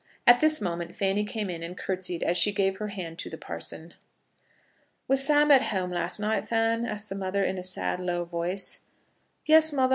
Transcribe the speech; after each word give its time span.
At 0.25 0.39
this 0.39 0.59
moment 0.59 0.95
Fanny 0.95 1.23
came 1.23 1.47
in 1.47 1.61
and 1.61 1.77
curtseyed 1.77 2.23
as 2.23 2.35
she 2.35 2.51
gave 2.51 2.77
her 2.77 2.87
hand 2.87 3.19
to 3.19 3.29
the 3.29 3.37
parson. 3.37 3.93
"Was 5.07 5.23
Sam 5.23 5.51
at 5.51 5.67
home 5.67 5.91
last 5.91 6.19
night, 6.19 6.45
Fan?" 6.47 6.87
asked 6.87 7.09
the 7.09 7.13
mother, 7.13 7.43
in 7.43 7.59
a 7.59 7.61
sad, 7.61 7.99
low 7.99 8.25
voice. 8.25 8.79
"Yes, 9.45 9.71
mother. 9.71 9.89